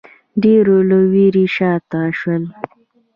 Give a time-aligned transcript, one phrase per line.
[0.43, 2.43] ډېرو له وېرې شا ته شول